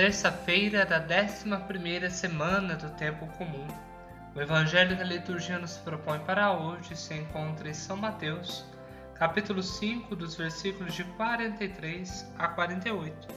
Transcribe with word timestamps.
terça-feira 0.00 0.86
da 0.86 0.98
11 0.98 2.08
semana 2.08 2.74
do 2.74 2.88
tempo 2.96 3.26
comum. 3.36 3.66
O 4.34 4.40
evangelho 4.40 4.96
que 4.96 5.02
a 5.02 5.04
liturgia 5.04 5.58
nos 5.58 5.76
propõe 5.76 6.18
para 6.20 6.52
hoje 6.58 6.96
se 6.96 7.12
encontra 7.12 7.68
em 7.68 7.74
São 7.74 7.98
Mateus, 7.98 8.64
capítulo 9.14 9.62
5, 9.62 10.16
dos 10.16 10.36
versículos 10.36 10.94
de 10.94 11.04
43 11.04 12.32
a 12.38 12.48
48. 12.48 13.28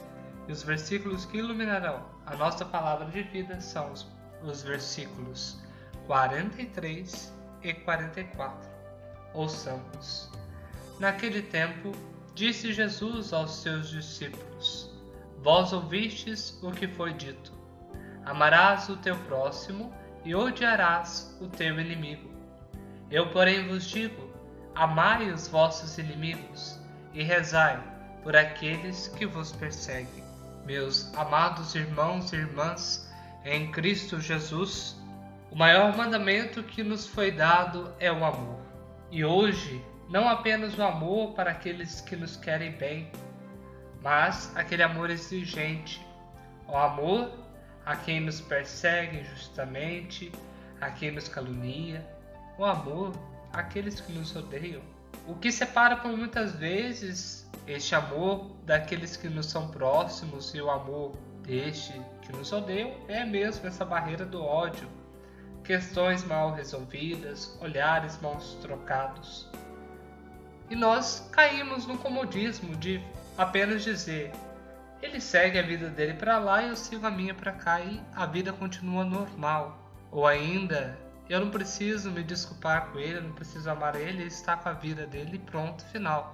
E 0.48 0.52
os 0.52 0.62
versículos 0.62 1.26
que 1.26 1.36
iluminarão 1.36 2.02
a 2.24 2.34
nossa 2.34 2.64
palavra 2.64 3.10
de 3.10 3.22
vida 3.24 3.60
são 3.60 3.92
os, 3.92 4.06
os 4.42 4.62
versículos 4.62 5.60
43 6.06 7.30
e 7.62 7.74
44. 7.74 8.70
Ouçamos. 9.34 10.30
Naquele 10.98 11.42
tempo, 11.42 11.92
disse 12.34 12.72
Jesus 12.72 13.34
aos 13.34 13.54
seus 13.60 13.90
discípulos: 13.90 14.83
Vós 15.44 15.74
ouvistes 15.74 16.58
o 16.62 16.70
que 16.70 16.88
foi 16.88 17.12
dito: 17.12 17.52
Amarás 18.24 18.88
o 18.88 18.96
teu 18.96 19.14
próximo 19.14 19.94
e 20.24 20.34
odiarás 20.34 21.36
o 21.38 21.46
teu 21.48 21.78
inimigo. 21.78 22.30
Eu, 23.10 23.28
porém, 23.28 23.68
vos 23.68 23.84
digo: 23.84 24.32
amai 24.74 25.30
os 25.30 25.46
vossos 25.46 25.98
inimigos 25.98 26.80
e 27.12 27.22
rezai 27.22 27.78
por 28.22 28.34
aqueles 28.34 29.08
que 29.08 29.26
vos 29.26 29.52
perseguem. 29.52 30.24
Meus 30.64 31.14
amados 31.14 31.74
irmãos 31.74 32.32
e 32.32 32.36
irmãs, 32.36 33.12
em 33.44 33.70
Cristo 33.70 34.18
Jesus, 34.18 34.96
o 35.50 35.56
maior 35.56 35.94
mandamento 35.94 36.62
que 36.62 36.82
nos 36.82 37.06
foi 37.06 37.30
dado 37.30 37.94
é 38.00 38.10
o 38.10 38.24
amor. 38.24 38.60
E 39.10 39.22
hoje, 39.22 39.84
não 40.08 40.26
apenas 40.26 40.78
o 40.78 40.82
amor 40.82 41.34
para 41.34 41.50
aqueles 41.50 42.00
que 42.00 42.16
nos 42.16 42.34
querem 42.34 42.72
bem, 42.72 43.12
mas 44.04 44.54
aquele 44.54 44.82
amor 44.82 45.08
exigente, 45.08 46.06
o 46.68 46.76
amor 46.76 47.32
a 47.86 47.96
quem 47.96 48.20
nos 48.20 48.38
persegue 48.38 49.20
injustamente, 49.20 50.30
a 50.78 50.90
quem 50.90 51.10
nos 51.10 51.26
calunia, 51.26 52.06
o 52.58 52.66
amor 52.66 53.12
àqueles 53.50 54.02
que 54.02 54.12
nos 54.12 54.36
odeiam. 54.36 54.82
O 55.26 55.34
que 55.34 55.50
separa 55.50 55.96
por 55.96 56.14
muitas 56.14 56.52
vezes 56.52 57.50
este 57.66 57.94
amor 57.94 58.50
daqueles 58.66 59.16
que 59.16 59.26
nos 59.26 59.46
são 59.46 59.68
próximos 59.68 60.54
e 60.54 60.60
o 60.60 60.70
amor 60.70 61.12
deste 61.42 61.98
que 62.20 62.32
nos 62.32 62.52
odeiam 62.52 62.92
é 63.08 63.24
mesmo 63.24 63.66
essa 63.66 63.86
barreira 63.86 64.26
do 64.26 64.42
ódio, 64.44 64.86
questões 65.62 66.22
mal 66.24 66.52
resolvidas, 66.52 67.56
olhares 67.58 68.20
mal 68.20 68.36
trocados. 68.60 69.48
E 70.68 70.76
nós 70.76 71.26
caímos 71.32 71.86
no 71.86 71.96
comodismo 71.96 72.76
de 72.76 73.02
apenas 73.36 73.82
dizer: 73.82 74.32
ele 75.02 75.20
segue 75.20 75.58
a 75.58 75.62
vida 75.62 75.90
dele 75.90 76.14
para 76.14 76.38
lá 76.38 76.62
e 76.62 76.68
eu 76.68 76.76
sigo 76.76 77.06
a 77.06 77.10
minha 77.10 77.34
para 77.34 77.52
cá 77.52 77.80
e 77.80 78.02
a 78.14 78.26
vida 78.26 78.52
continua 78.52 79.04
normal. 79.04 79.78
Ou 80.10 80.26
ainda, 80.26 80.98
eu 81.28 81.40
não 81.40 81.50
preciso 81.50 82.10
me 82.10 82.22
desculpar 82.22 82.90
com 82.90 82.98
ele, 82.98 83.18
eu 83.18 83.22
não 83.22 83.32
preciso 83.32 83.68
amar 83.68 83.96
ele, 83.96 84.22
ele 84.22 84.28
está 84.28 84.56
com 84.56 84.68
a 84.68 84.72
vida 84.72 85.06
dele 85.06 85.38
pronto, 85.38 85.84
final. 85.86 86.32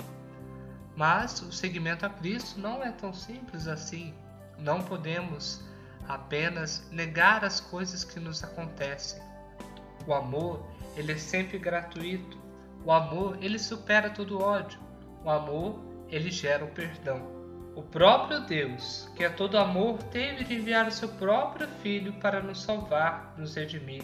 Mas 0.96 1.40
o 1.42 1.52
seguimento 1.52 2.04
a 2.04 2.10
Cristo 2.10 2.60
não 2.60 2.82
é 2.82 2.90
tão 2.92 3.12
simples 3.12 3.66
assim. 3.66 4.14
Não 4.58 4.82
podemos 4.82 5.64
apenas 6.08 6.86
negar 6.90 7.44
as 7.44 7.60
coisas 7.60 8.04
que 8.04 8.20
nos 8.20 8.44
acontecem. 8.44 9.22
O 10.06 10.12
amor, 10.12 10.64
ele 10.96 11.12
é 11.12 11.16
sempre 11.16 11.58
gratuito. 11.58 12.38
O 12.84 12.92
amor, 12.92 13.38
ele 13.40 13.58
supera 13.58 14.10
todo 14.10 14.40
ódio. 14.40 14.78
O 15.24 15.30
amor, 15.30 15.89
ele 16.10 16.30
gera 16.30 16.64
o 16.64 16.68
perdão. 16.68 17.40
O 17.74 17.82
próprio 17.82 18.40
Deus, 18.40 19.08
que 19.14 19.24
é 19.24 19.30
todo 19.30 19.56
amor, 19.56 20.02
teve 20.04 20.44
de 20.44 20.54
enviar 20.54 20.86
o 20.88 20.92
seu 20.92 21.08
próprio 21.08 21.68
Filho 21.82 22.12
para 22.14 22.42
nos 22.42 22.62
salvar, 22.62 23.34
nos 23.38 23.54
redimir. 23.54 24.02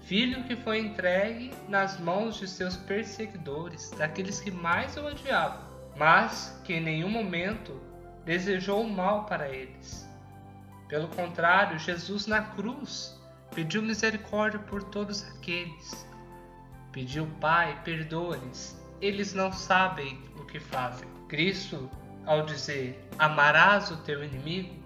Filho 0.00 0.42
que 0.44 0.56
foi 0.56 0.80
entregue 0.80 1.52
nas 1.68 1.98
mãos 2.00 2.36
de 2.36 2.48
seus 2.48 2.76
perseguidores, 2.76 3.90
daqueles 3.92 4.40
que 4.40 4.50
mais 4.50 4.96
o 4.96 5.06
odiavam, 5.06 5.60
mas 5.96 6.60
que 6.64 6.74
em 6.74 6.82
nenhum 6.82 7.08
momento 7.08 7.80
desejou 8.24 8.82
o 8.82 8.90
mal 8.90 9.26
para 9.26 9.48
eles. 9.48 10.08
Pelo 10.88 11.08
contrário, 11.08 11.78
Jesus 11.78 12.26
na 12.26 12.42
cruz 12.42 13.18
pediu 13.54 13.80
misericórdia 13.80 14.58
por 14.58 14.82
todos 14.82 15.22
aqueles. 15.28 16.06
Pediu, 16.90 17.26
Pai, 17.40 17.80
perdoa-lhes, 17.84 18.81
eles 19.02 19.34
não 19.34 19.52
sabem 19.52 20.22
o 20.38 20.44
que 20.44 20.60
fazem. 20.60 21.08
Cristo, 21.28 21.90
ao 22.24 22.46
dizer 22.46 23.04
amarás 23.18 23.90
o 23.90 23.96
teu 23.98 24.22
inimigo, 24.22 24.80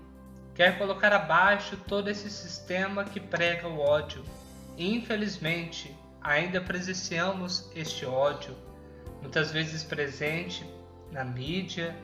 quer 0.54 0.78
colocar 0.78 1.12
abaixo 1.12 1.76
todo 1.86 2.08
esse 2.08 2.30
sistema 2.30 3.04
que 3.04 3.20
prega 3.20 3.68
o 3.68 3.78
ódio. 3.78 4.24
E, 4.74 4.94
infelizmente, 4.94 5.94
ainda 6.22 6.60
presenciamos 6.62 7.70
este 7.74 8.06
ódio, 8.06 8.56
muitas 9.20 9.52
vezes 9.52 9.84
presente 9.84 10.64
na 11.12 11.24
mídia 11.24 11.94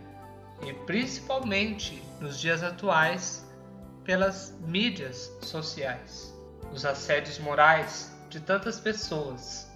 e 0.66 0.72
principalmente 0.84 2.02
nos 2.20 2.38
dias 2.38 2.62
atuais 2.62 3.46
pelas 4.04 4.54
mídias 4.60 5.34
sociais. 5.40 6.32
Os 6.72 6.84
assédios 6.84 7.38
morais 7.38 8.12
de 8.28 8.40
tantas 8.40 8.78
pessoas, 8.78 9.70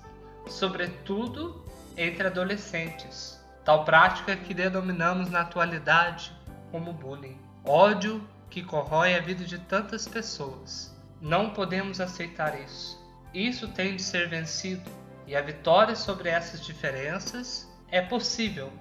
sobretudo 0.48 1.64
entre 1.96 2.26
adolescentes, 2.26 3.40
tal 3.64 3.84
prática 3.84 4.36
que 4.36 4.52
denominamos 4.52 5.30
na 5.30 5.40
atualidade 5.40 6.32
como 6.70 6.92
bullying. 6.92 7.38
Ódio 7.64 8.26
que 8.50 8.62
corrói 8.62 9.14
a 9.14 9.20
vida 9.20 9.44
de 9.44 9.58
tantas 9.58 10.06
pessoas. 10.06 10.94
Não 11.20 11.50
podemos 11.50 12.00
aceitar 12.00 12.60
isso. 12.60 13.02
Isso 13.32 13.68
tem 13.68 13.96
de 13.96 14.02
ser 14.02 14.28
vencido 14.28 14.90
e 15.26 15.34
a 15.34 15.42
vitória 15.42 15.96
sobre 15.96 16.28
essas 16.28 16.64
diferenças 16.64 17.68
é 17.90 18.00
possível 18.00 18.72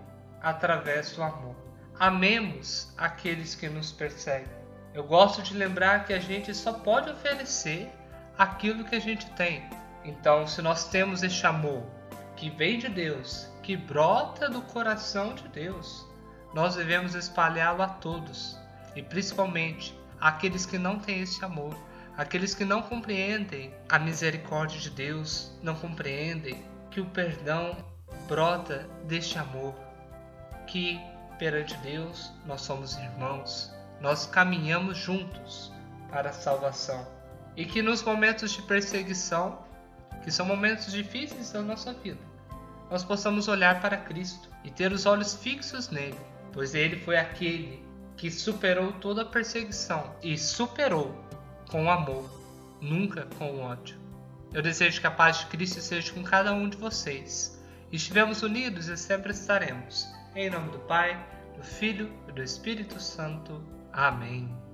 através 0.42 1.12
do 1.14 1.24
amor. 1.24 1.56
Amemos 2.00 2.94
aqueles 2.98 3.56
que 3.56 3.70
nos 3.70 3.92
perseguem. 3.92 4.54
Eu 4.94 5.04
gosto 5.04 5.42
de 5.42 5.54
lembrar 5.54 6.06
que 6.06 6.14
a 6.14 6.20
gente 6.20 6.54
só 6.54 6.74
pode 6.74 7.10
oferecer 7.10 7.92
aquilo 8.38 8.84
que 8.84 8.96
a 8.96 9.00
gente 9.00 9.30
tem. 9.32 9.68
Então, 10.04 10.46
se 10.46 10.62
nós 10.62 10.88
temos 10.88 11.24
este 11.24 11.46
amor 11.48 11.84
que 12.36 12.50
vem 12.50 12.78
de 12.78 12.90
Deus, 12.90 13.50
que 13.64 13.76
brota 13.78 14.50
do 14.50 14.62
coração 14.62 15.34
de 15.34 15.48
Deus. 15.48 16.06
Nós 16.54 16.76
devemos 16.76 17.16
espalhá-lo 17.16 17.82
a 17.82 17.88
todos, 17.88 18.58
e 18.96 19.02
principalmente 19.02 19.98
àqueles 20.20 20.66
que 20.66 20.78
não 20.78 21.00
têm 21.00 21.22
esse 21.22 21.44
amor, 21.44 21.76
aqueles 22.18 22.54
que 22.54 22.64
não 22.64 22.82
compreendem 22.82 23.74
a 23.90 24.00
misericórdia 24.00 24.80
de 24.80 24.90
Deus, 24.90 25.52
não 25.62 25.76
compreendem 25.76 26.64
que 26.92 27.02
o 27.02 27.06
perdão 27.06 27.76
brota 28.28 28.88
deste 29.06 29.38
amor, 29.38 29.76
que 30.68 31.00
perante 31.38 31.76
Deus 31.78 32.32
nós 32.46 32.62
somos 32.62 32.96
irmãos, 32.98 33.74
nós 34.00 34.26
caminhamos 34.26 34.98
juntos 34.98 35.72
para 36.10 36.30
a 36.30 36.34
salvação. 36.34 37.06
E 37.56 37.66
que 37.66 37.82
nos 37.82 38.04
momentos 38.04 38.52
de 38.52 38.62
perseguição 38.62 39.65
que 40.26 40.32
são 40.32 40.46
momentos 40.46 40.92
difíceis 40.92 41.52
da 41.52 41.62
nossa 41.62 41.94
vida, 41.94 42.20
nós 42.90 43.04
possamos 43.04 43.48
olhar 43.48 43.80
para 43.80 43.96
Cristo 43.96 44.50
e 44.64 44.72
ter 44.72 44.92
os 44.92 45.06
olhos 45.06 45.36
fixos 45.36 45.90
nele, 45.90 46.18
pois 46.52 46.74
ele 46.74 46.98
foi 46.98 47.16
aquele 47.16 47.86
que 48.18 48.32
superou 48.32 48.92
toda 48.94 49.22
a 49.22 49.26
perseguição 49.26 50.16
e 50.24 50.36
superou 50.36 51.16
com 51.70 51.92
amor, 51.92 52.28
nunca 52.82 53.28
com 53.38 53.62
ódio. 53.62 54.00
Eu 54.52 54.64
desejo 54.64 55.00
que 55.00 55.08
a 55.08 55.12
paz 55.12 55.40
de 55.40 55.46
Cristo 55.46 55.80
seja 55.80 56.12
com 56.12 56.24
cada 56.24 56.54
um 56.54 56.68
de 56.68 56.78
vocês. 56.78 57.62
Estivemos 57.92 58.42
unidos 58.42 58.88
e 58.88 58.98
sempre 58.98 59.32
estaremos. 59.32 60.08
Em 60.36 60.50
nome 60.50 60.72
do 60.72 60.80
Pai, 60.80 61.24
do 61.56 61.64
Filho 61.64 62.12
e 62.28 62.32
do 62.32 62.42
Espírito 62.42 63.00
Santo. 63.00 63.62
Amém. 63.94 64.56